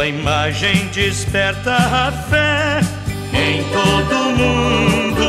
[0.00, 2.80] Tua imagem desperta a fé
[3.34, 5.26] em todo mundo.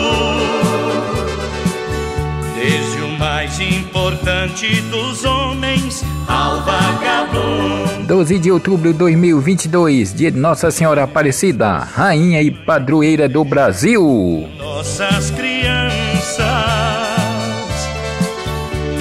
[2.56, 8.06] Desde o mais importante dos homens ao vagabundo.
[8.08, 14.48] 12 de outubro de 2022, dia de Nossa Senhora Aparecida, Rainha e Padroeira do Brasil.
[14.58, 16.40] Nossas crianças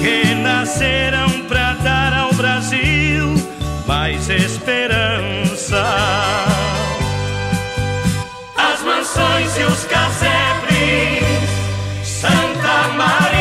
[0.01, 3.35] que nascerão para dar ao Brasil
[3.87, 5.10] mais esperança.
[8.57, 11.23] As mansões e os casebres,
[12.03, 13.31] Santa Maria.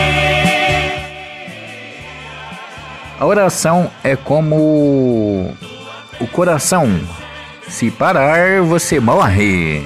[3.19, 5.53] A oração é como
[6.21, 6.89] o coração.
[7.69, 9.85] Se parar, você morre.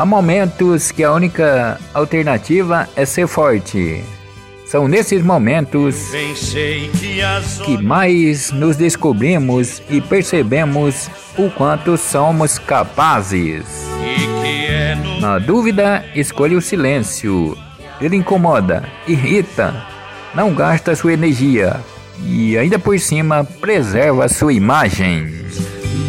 [0.00, 4.02] Há momentos que a única alternativa é ser forte.
[4.64, 6.10] São nesses momentos
[7.66, 13.66] que mais nos descobrimos e percebemos o quanto somos capazes.
[14.02, 17.54] é Na dúvida, escolha o silêncio.
[18.00, 19.84] Ele incomoda, irrita,
[20.34, 21.78] não gasta sua energia
[22.24, 25.44] e ainda por cima preserva sua imagem.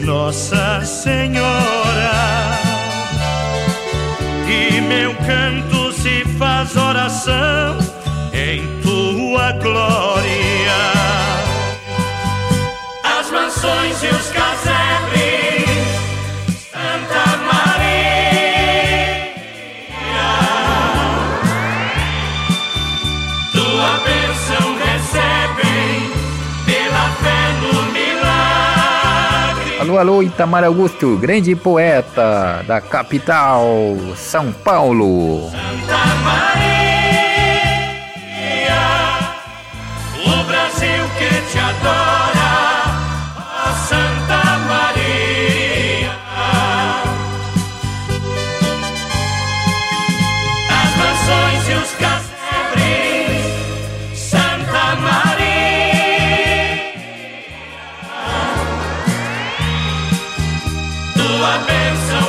[0.06, 2.41] Nossa Senhora.
[4.94, 7.78] Meu canto se faz oração
[8.34, 10.82] em tua glória.
[13.02, 15.70] As mansões e os casebres,
[16.72, 19.34] Santa Maria.
[23.54, 24.71] Tua bênção
[29.82, 33.66] Alô, alô, Itamar Augusto, grande poeta da capital,
[34.16, 35.50] São Paulo.
[35.50, 37.24] Santa Maria,
[40.24, 42.21] o Brasil que te adora,
[61.42, 62.21] Tua bênção